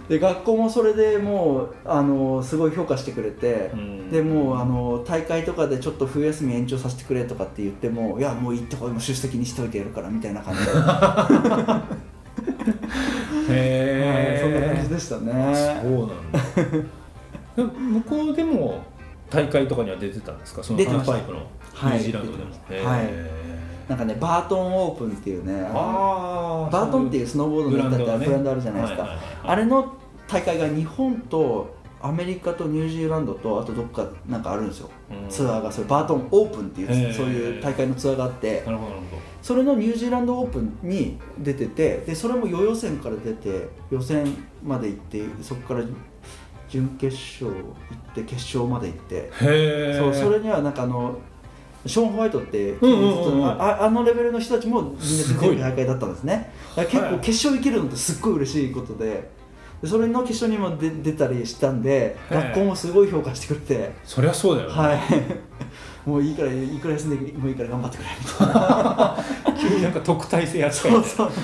[0.07, 4.11] で学校もそれでもうあのすごい評価してくれて、うん。
[4.11, 11.83] でもうあの大会とかでちょっと冬休み延長させてくれとかって言ってもいやもう行ってこいもう出席にしといてやるからみたいな感じで、は
[13.49, 15.31] へえいそんな感じでしたね。
[15.81, 16.39] そうなんだ。
[17.55, 18.83] 向こうでも
[19.29, 20.63] 大会とかには出てたんですか？
[20.63, 21.13] その出てました。
[21.13, 21.47] ハーフパイプの。
[21.73, 21.99] はい。
[21.99, 23.89] ニュージーランドでも、出てましたへー。
[23.89, 29.25] なんかねバートンオープンっていうねバートンっていうスノーボードのブランドがねブランドあるじゃないですか、はいはいはい。
[29.45, 29.93] あれの
[30.27, 35.29] 大会が日本とアメリカとニュージーランドとあとどっかなんかあるんですよ、うん。
[35.29, 37.13] ツアーがそれバートンオープンっていうへー。
[37.13, 38.63] そういう大会のツアーがあって。
[38.65, 44.25] なるほどなるほそれのニュージーランドオープンに出ててでそれも予予選から出て予選
[44.63, 45.85] まで行ってそこから
[46.67, 47.55] 準決勝行
[48.11, 49.31] って決勝まで行って。
[49.97, 51.17] そうそれにはなんかあの
[51.85, 56.51] ショーン・ホワイトって、ああのレベルの人たちもみんな出てる大会だったんですね。
[56.75, 57.11] 結はい。
[57.11, 59.29] 構決勝行けるのってすっごい嬉しいことでで
[59.87, 63.91] それの決勝にも出出たりしたんではい学校もすごい評価してくれて。
[64.03, 64.99] そりゃそうだよね、はい。
[66.09, 68.09] もういいからいくら休んでもいいから頑張ってくれ。
[68.19, 69.17] みたいな
[69.59, 71.31] 急になんか特待生扱いそうそう。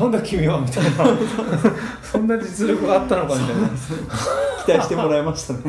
[0.00, 0.90] なんだ君はみたいな。
[2.02, 3.68] そんな実力があったのかみたいな。
[4.64, 5.60] 期待してもらいましたね。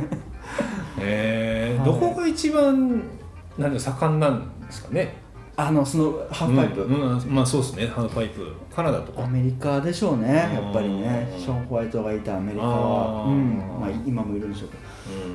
[1.00, 1.78] へえ。
[1.78, 3.04] はいどこが一番
[3.58, 5.23] なんで盛んなんですかね？
[5.56, 7.86] あのそのハーフパイプ、うんうんまあそうですね。
[7.88, 8.52] ハーフパイプ。
[8.76, 9.24] カナダとか。
[9.24, 10.34] アメリカでしょうね。
[10.34, 11.30] やっぱりね。
[11.32, 13.30] うんショーン・ホワイトがいたアメリカあは、ー。
[13.30, 13.58] うん。
[13.80, 14.84] まあ、今もいるんでしょうけど。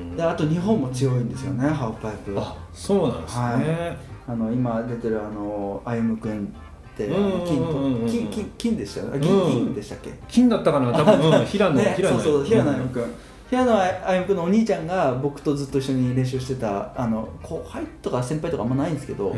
[0.01, 0.15] うん。
[0.17, 1.69] であと日本も強いんですよね。
[1.69, 2.35] ハーフパイプ。
[2.37, 3.97] あそうなんですね、はい。
[4.27, 9.19] あの今出てるあの歩夢君って金金金金でしたよね。
[9.21, 9.51] 銀うん。
[9.51, 10.11] 銀でしたっけ？
[10.27, 12.89] 金だったかな多分、うん、 平野、ね平野そうそう平野歩夢ん。
[12.89, 13.03] 君
[13.49, 19.31] 平野歩夢君のお兄ちゃんが僕とずっと一緒に練習してたあの後輩とか先輩とかあんまないんですけど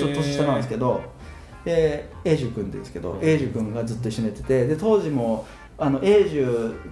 [0.00, 1.00] ちょっと年下なんですけど
[1.64, 5.46] で英樹君ですけど英樹君がずっと一緒にやっててで当時も
[5.78, 6.42] あの英樹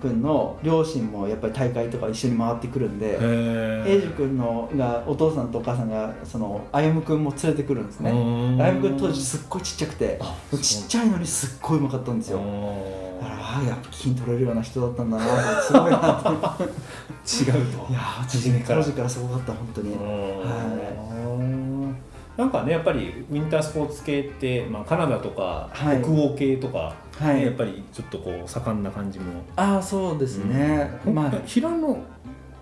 [0.02, 8.10] 君の両親もやっぱり大会とか一緒に回ってくるんでへ英樹君のがお父さんとお母さんがその歩夢君も連れてくるんですね。
[8.10, 8.58] うん。
[8.58, 12.38] 歩夢君当時すっごいちっちゃくてあちっちゃいのにすっごいうまかったんですよ。
[13.20, 15.24] だからああやっぱ筋取れるような人だったんだな
[15.62, 16.30] すごいなと。
[17.24, 17.90] 違うと。
[17.90, 18.82] いやー初めから。
[18.82, 19.94] 当時からすごかった本当に。
[19.94, 20.83] は
[22.36, 26.02] なんかねやっぱりウィンタースポーツ系って、まあ、カナダとかはい。
[26.02, 27.42] 北欧系とか、ねはい。
[27.44, 31.14] やっぱりちょっとこう盛んな感じも、ああそうですね、うん。
[31.14, 31.32] まあ。
[31.46, 31.76] 平野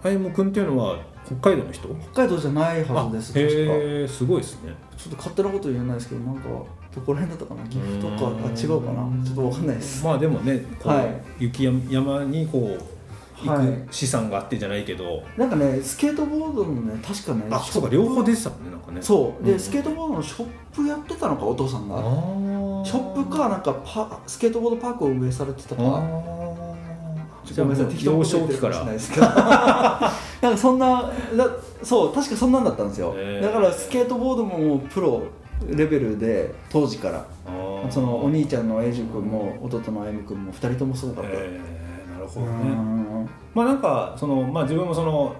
[0.02, 1.88] 歩夢君っていうのは北海道の人？
[2.12, 4.74] 北海道じゃないはずですへえすごいですね。
[4.96, 6.48] ちょっと勝手なこと言えないですけどなんか
[6.94, 10.04] どこら辺だったかな岐阜とかあ違うかなちょっとわかんないです。
[10.04, 11.44] まあでもねはい。
[11.44, 12.82] 雪山にこう
[13.44, 13.66] 行はい。
[13.66, 19.02] く資産があってじゃないけど、なんかねスケートボードのね確かねあそうか両方出てたもんねなんかね。
[19.02, 19.44] そう。
[19.44, 22.84] で、んスケートボードのショップやってたのかお父さんあがー。
[22.84, 25.82] ショップかなんかパスケートボードパークを運営されてたか。
[25.82, 27.52] あー。
[27.52, 28.84] じゃあもう幼少期から。
[28.84, 29.26] ないですけど。
[29.32, 31.46] なんかそんなだ
[31.82, 33.42] そう確かそんなんだったんですよ、へー。
[33.42, 35.22] だからスケートボードももうプロ
[35.68, 37.24] レベルで当時から。
[37.90, 41.58] そのお兄ちゃんの英二君も弟の歩夢君も2人ともすごかった、えー。
[41.58, 41.81] な
[42.22, 43.28] るほどうねん。
[43.54, 45.36] まあなんかその、まあ、自分もその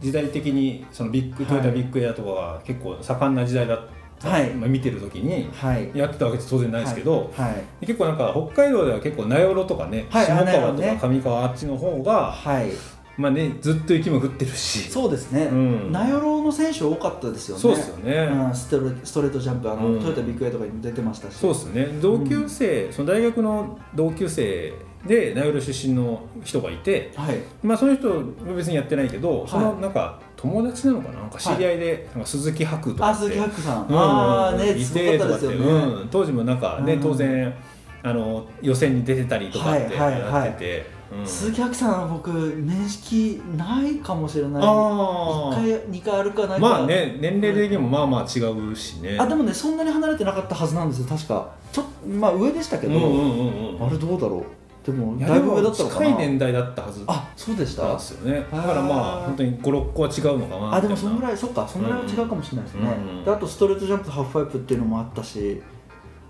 [0.00, 3.80] 時代的にそのビッグトヨタビッグエアとかが結構盛んな時代だっ
[4.20, 4.50] た、はい。
[4.50, 5.90] まあ、見てる時にはい。
[5.92, 7.86] やってたわけじゃ当然ないですけど、はい。
[7.86, 12.70] 結構なんか北海道では結構名寄とかね、はい下川とか上川あっちの方が、はい。
[13.16, 14.88] まあね、ずっと雪も降ってるし。
[14.88, 15.90] そうですね、うん。
[15.90, 17.62] 名寄の選手多かったですよね。
[17.62, 20.00] そうですよね、うん、ストレストレートジャンプあの、うん。
[20.00, 21.34] トヨタビッグエアとかにも出てましたし。
[21.34, 21.88] そうですね。
[22.00, 24.72] 同級生、その大学の同級生
[25.06, 27.36] で名寄出身の人がいて、はい。
[27.62, 28.22] まあ、その人は
[28.56, 31.20] 別にやってないけど、いそのなんか友達なのかな？
[31.20, 33.18] なんか知り合いで、なんか鈴木白とかって。
[33.18, 33.98] あ鈴木白さん、うん。
[33.98, 37.00] ああねいてとかって、ね、うん、当時もなんかね、うん。
[37.00, 37.54] 当然
[38.02, 40.46] あの予選に出てたりとかってはいはいはい。
[40.46, 41.26] やってて、うん。
[41.26, 44.62] 鈴木白さんは僕面識ないかもしれない。
[44.62, 46.68] あ1回2回あるかないか。
[46.68, 49.16] まあね年齢的にもまあまあ違うしね。
[49.18, 51.50] あでもねそんなに離れてなかったはずなんですよ確か。
[51.72, 53.86] ちょまあ上でしたけど、うんうんうんうん。
[53.86, 54.44] あれどうだろう
[54.88, 56.06] でもだいぶ上だったのかな。
[56.06, 57.04] 近い年代だったはず。
[57.06, 57.92] あそうでした？
[57.92, 58.46] ですよね。
[58.50, 63.24] だからまあ本当に56個は違うのかなあでもそんぐいらいそっかそんぐらいは違うかもしれないですね、うん。
[63.24, 65.62] であとストレートジャンプとハーフパイプっていうのもあったし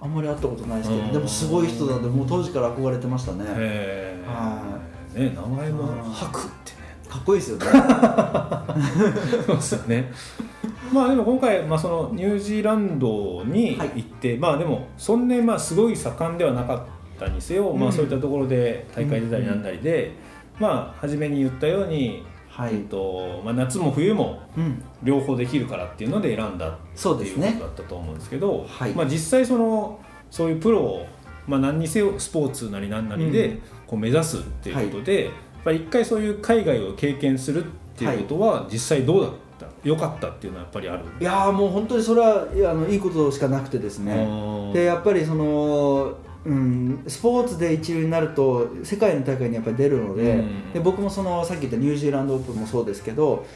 [0.00, 1.12] あんまり会ったことないですけど、うん。
[1.12, 3.44] でもすごい人なんでもう当時から憧れてましたね。
[3.46, 4.60] へは
[5.14, 6.12] えね名前もうん。
[6.12, 6.78] 白ってね。
[7.08, 7.66] かっこいいですよね。
[9.46, 10.12] そうですよね。
[10.92, 16.86] まあでも今回、まあ、そのニュージーランドに行って、まあでもそんなにまあすごい盛んではなかった
[17.26, 17.88] にせよ、まうん。
[17.88, 20.12] あそういったところで大会出たりなんだりで、
[20.60, 27.52] まあ初めに言ったように、はい、えっとまあ、夏も冬もうん、両方できるからっていうので選んだっていうそうですね。
[27.54, 28.92] ことだったと思うんですけど、はい。
[28.92, 29.98] まあ、実際その
[30.30, 31.06] そういうプロを、
[31.46, 33.60] まあ、何にせよスポーツなり何なりでうん。
[33.86, 35.32] こう目指すっていうことで、やっ
[35.64, 39.38] ぱり一回そういう海外を経験するっていうことは実際どうだった？
[39.82, 41.04] 良かったっていうのはやっぱりある？
[41.20, 44.14] いやーもう本当にそれはいやあのいいことしかなくてですね。
[44.14, 46.16] ねでやっぱりその、
[46.48, 50.72] うん、スポーツで一流になると世界の大会にやっぱり出るので,、うん。
[50.72, 53.46] で僕もそのさっき言ったニュージーランドオープンもそうですけど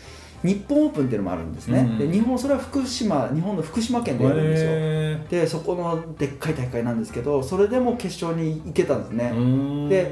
[0.42, 1.98] 日本オープンっていうのもあるんですね、うん。
[1.98, 4.70] で日本それは福島日本の福島県でやるんですよ。
[4.72, 9.33] へでそこのでっかい大会なんですけどそれでも決勝に行けたんですね、
[9.88, 10.11] で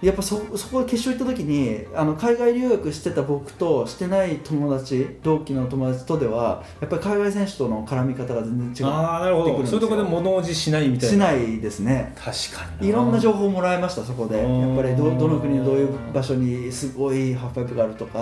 [0.00, 8.94] やっぱそそこで決勝行った時にあの海外留学してた僕としてない友達同期の友達とではやっぱり海外選手との絡み方が全然違う。
[8.94, 9.66] ああなるほど。
[9.66, 11.14] そういうところで物おじしないみたいな。
[11.14, 12.12] しないですね。
[12.16, 14.38] 確かにいろんな情報もらいましたそこで。
[14.38, 14.74] やうん。
[14.74, 18.18] っぱりどどの国のどういう場所にすごいハーフパイプがあるとか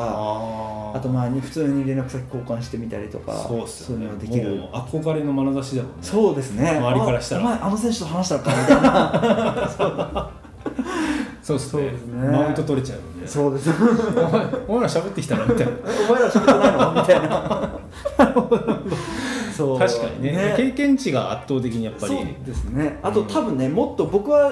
[0.95, 4.05] あとまあ普通に連絡先交換してみたりとかそうっすよね。
[4.07, 4.63] いうのができる。
[4.73, 5.99] 憧れの眼差しだもんね。
[6.01, 6.71] そうですね。
[6.79, 7.67] 周りからしたら。
[7.67, 10.31] あの選手と話したのかみたいな
[11.55, 12.29] そうですね。
[12.29, 13.27] マウント取れちゃうよね。
[13.29, 13.71] そうです。
[13.71, 15.73] お前お前ら喋ってきたなみたいな。
[16.09, 16.93] お前ら喋ってないの？
[17.01, 17.81] みたいな。
[19.57, 20.55] そ う確かにね。
[20.57, 22.15] 経験値が圧倒的にやっぱり。
[22.15, 22.99] そうですね。
[23.03, 23.27] あと、うん。
[23.29, 24.51] 多分ねもっと僕は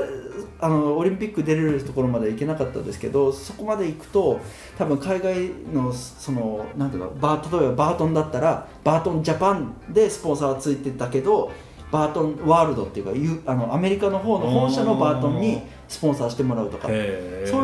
[0.60, 4.40] あのオリンピック出れるところまで行けなかったですけどそこまで行くと
[4.78, 11.50] 多分海外のそのなんていうのバー例えばバートンだったらバートンジャパンでスポンサーがついてたけど
[11.94, 16.88] バートンワールドっていうかゆあのアメリカの方の本社のバートンにスポンサーしてもらうとか。
[16.88, 16.98] そう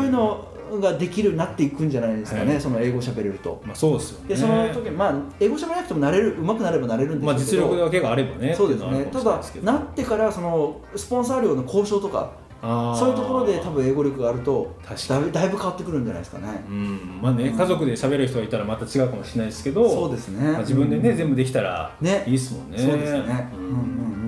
[0.05, 0.47] いうの
[0.81, 3.61] ができるなっていくんじゃないですかねその英語喋れると。
[3.67, 4.29] まあそうですよね。
[4.29, 7.51] でその時まあ英語喋れなくてもなれる上手くなればなれるんでしょまあうけど。
[7.51, 9.05] 実力だけがあればねそうですね。
[9.13, 12.31] ただなってからそのスポンサー料の交渉とか
[12.63, 14.77] そういうところで多分英語力があると
[15.09, 17.19] だいぶだいぶ変わってくるんじゃないですかね、うん。
[17.23, 21.17] まあね家族で喋る人がいたらまた違うかもしれないですけどそうですね、まあ自分でねうん。
[21.17, 22.23] 全部できたらね。
[22.27, 22.79] いいですもんね。
[22.79, 23.19] そうですね。
[23.55, 24.15] うんうんうん。
[24.15, 24.20] うん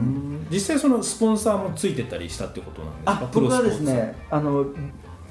[0.53, 3.13] 実際そのスポンサーもついてたりしたってことなんですか？
[3.13, 3.97] あ僕はですプロスポー。
[3.97, 4.67] ツねあの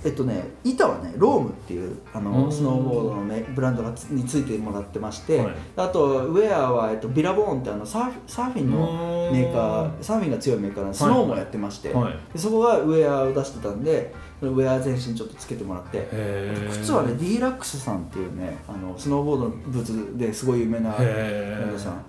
[0.03, 2.25] えっとね板はね ROMEっていうあうん。
[2.25, 5.55] のスノーボードの、ね、ブランドがつについてもらってまして、はい。
[5.77, 12.15] あとウェアは、えっと、ビラボンってあのサーフサーフィンのメーカーサーフィンが強いメーカーなんでスノーもやってまして、はい。
[12.33, 16.07] でそこがウェアを出してたんでウェア全身ちょっとつけてもらって
[16.71, 21.11] 靴はね D ラックスさんっていうねあのスノーボードのブーツですごい有名なブラ
[21.67, 22.03] ンドさん。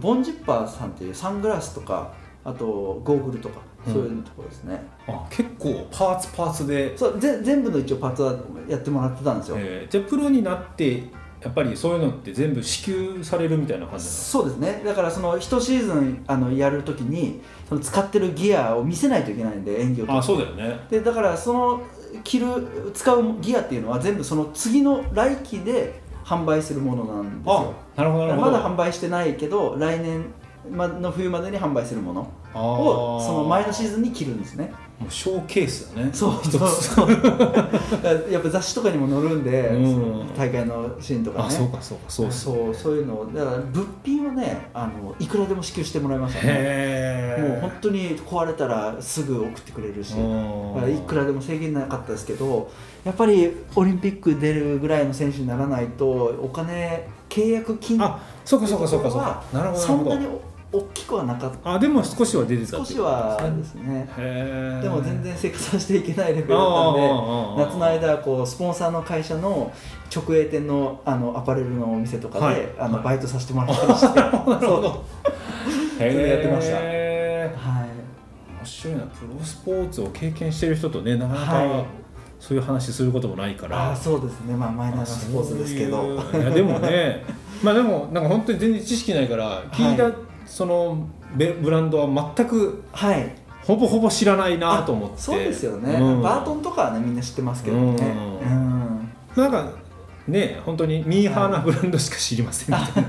[0.00, 2.12] VonZipperさんっていうサングラスとか
[2.44, 3.92] あとゴーグルとかうん。
[3.92, 11.02] そういうところですね、あ結構パーツパーツで、そうぜ全部の一応パーツはやってもらってたんですよ、えーじゃあプロになって
[11.40, 14.16] やっぱりそういうのって全部支給されるみたいな感じなの？
[14.16, 14.82] そうですね。
[14.84, 20.78] だからその1シーズンあのやるときにその使ってるギアを見せないといけないんで演技をあそうだよね。
[20.88, 21.82] でだからその
[22.22, 22.46] 着る
[22.94, 27.74] 使うギアっていうのは全部その次の来季で販売するものなんですよ。
[27.96, 28.52] なるほどなるほど。
[28.52, 30.26] まだ販売してないけど来年
[30.70, 32.20] の冬までに販売するもの
[32.54, 34.72] をその前のシーズンに着るんですね。
[35.00, 36.10] もうショーケースだね。
[36.12, 37.10] そうそうそう。
[38.30, 40.34] やっぱ雑誌とかにも載るんで、うん。
[40.36, 41.44] 大会のシーンとかね。
[41.48, 47.36] あそうかそうかそうそうそういうのだから物品はねあのいくらでも支給してもらいましたね。
[47.40, 50.12] もう本当に壊れたらすぐ送ってくれるし。
[50.12, 52.70] いくらでも制限なかったですけど
[53.04, 56.06] やっぱりオリンピック出るぐらいの選手にならないと
[56.40, 59.42] お金契約金あそうかそうかそうかそうか。
[59.52, 60.10] なるほどなるほど。
[60.10, 60.26] そんなに
[60.72, 61.74] 大きくはなかった。
[61.74, 64.08] あでも少しは出てた少しはですね。
[64.16, 69.70] へえでも全然生活はしていけないレベルだったんで夏の間こうスポンサーの会社の
[70.14, 72.68] 直営店のあのアパレルのお店とかで、はい。
[72.78, 73.04] あのはい。
[73.04, 74.06] バイトさせてもらったりして。
[74.66, 75.04] そ
[76.00, 76.02] う。
[76.02, 76.78] へそれやってました。
[76.80, 77.88] えはい。
[78.58, 79.02] 面白いな。
[79.02, 81.84] プロスポーツを経験してる人とねなかなか、はい。
[82.40, 83.88] そういう話することもないから。
[83.88, 84.56] ああそうですね。
[84.56, 86.18] まあマイナーなスポーツですけど。
[86.32, 87.22] いやでもね。
[87.62, 90.12] まあでもなんか本当に全然知識ないから聞いた、はい
[90.46, 93.30] そのベブランドは全くはい。
[93.64, 95.20] ほぼほぼ知らないなと思って。
[95.20, 96.22] そうですよね、うん。
[96.22, 97.82] バートンとかはねみんな知ってますけどね。
[97.82, 98.58] ううん。
[98.58, 99.72] んなんか
[100.26, 103.08] ね本当にミーハーなブランドしか知りませんみたいな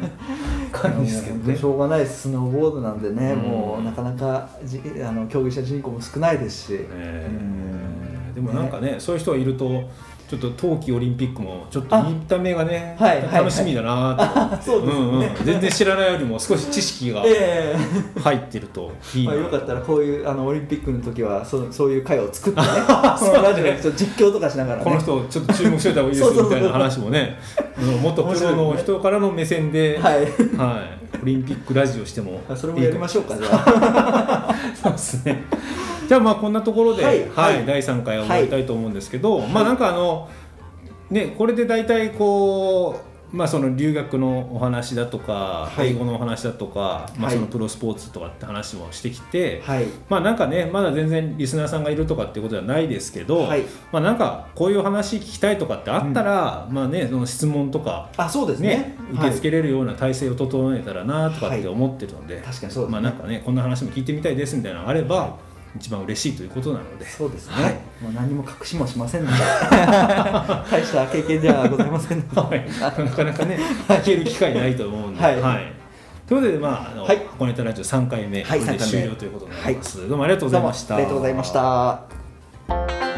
[0.71, 1.57] 感じですけどね。
[1.57, 3.39] しょうがないスノーボードなんでね、うん。
[3.39, 7.27] もうなかなかじあの競技者人口も少ないですし、え。
[7.29, 8.31] うん。
[8.31, 8.97] ーでもなんかね。
[8.99, 9.89] そういう人がいると
[10.33, 15.03] ちょっと冬季オリンピックもちょっとあ見た目がね、はいはい楽しみだなと思って、 そうですね。
[15.03, 15.45] んうん。
[15.45, 17.75] 全然知らないよりも少し知識が え
[18.15, 18.19] え。
[18.19, 22.67] 入ってるといいな、まあ、よかったらこういうあのオリンピックの時はそそういう会を作ってね
[23.19, 24.83] このラジオで実況とかしながらね。
[24.83, 27.37] この人ちょっと注目しといた方がいいですみたいな話もね。
[27.79, 31.03] うん元プロの人からの目線で、はいはい。
[31.21, 34.55] オリンピックラジオしてもあそれもやりましょうかじゃあ。
[34.81, 35.43] そうですね。
[36.07, 37.65] じゃあまあこんなところで、ははい。
[37.65, 40.29] 第3回は終わりたいと思うんですけど、まあなんかあの
[41.09, 45.89] ねこれで大体こうまあその留学のお話だとか、はい。
[45.89, 47.35] 英語のお話だとか、まあはい。
[47.35, 49.87] そのプロスポーツとかって話もしてきて、はい。
[50.07, 53.63] まあなんかねまだ全然リスナーさんがいるとかっていうことではないですけど、はい。
[53.91, 58.67] まあなんかこういう話聞きたいとかってあったら、まあねその質問とかあそうですね。
[58.67, 65.37] ね受け付けれるような体制を整えたらなとかって思ってるので、確かにそうですね、まあなんかねこんな話も聞いてみたいですみたいなのがあれば、
[65.75, 67.05] 一番嬉しいということなので。
[67.07, 67.73] そうですね、はい。
[68.01, 69.37] もう何も隠しもしませんので。
[70.71, 75.35] 大した経験ではございませんので、はい、なかなかね聞ける機会ないと思うんで、はい。
[76.27, 77.17] ということで、まああのはい。
[77.29, 80.95] 箱根タラジオ3回目、はいこれで3回目終了ということになります、どうもありがとうございました。
[80.95, 83.12] ありがとうございました